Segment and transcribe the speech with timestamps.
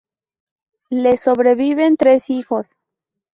[0.89, 2.65] Le sobreviven tres hijos.